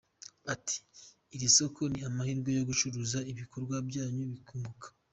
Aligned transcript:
Ati 0.53 0.77
“Iri 1.35 1.47
soko 1.57 1.81
ni 1.91 1.99
amahirwe 2.09 2.49
yo 2.57 2.63
gucuruza 2.69 3.19
ibikorwa 3.31 3.75
byanyu 3.87 4.23
bikunguka. 4.33 4.87